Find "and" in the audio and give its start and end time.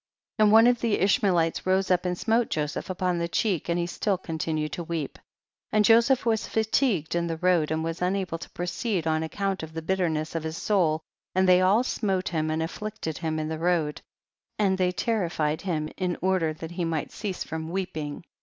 0.47-0.51, 2.05-2.17, 3.69-3.87, 5.71-5.85, 7.69-7.83, 11.35-11.47, 12.49-12.63, 14.57-14.79